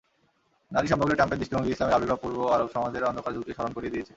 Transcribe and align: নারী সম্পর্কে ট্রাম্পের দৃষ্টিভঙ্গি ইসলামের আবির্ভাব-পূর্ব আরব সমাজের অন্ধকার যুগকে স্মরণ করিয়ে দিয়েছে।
নারী 0.71 0.87
সম্পর্কে 0.87 1.15
ট্রাম্পের 1.15 1.39
দৃষ্টিভঙ্গি 1.39 1.71
ইসলামের 1.71 1.97
আবির্ভাব-পূর্ব 1.97 2.37
আরব 2.55 2.67
সমাজের 2.75 3.07
অন্ধকার 3.09 3.33
যুগকে 3.35 3.55
স্মরণ 3.57 3.71
করিয়ে 3.73 3.93
দিয়েছে। 3.93 4.09